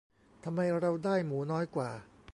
[0.43, 1.89] ทำไมเราได้หมูน้อยกว่า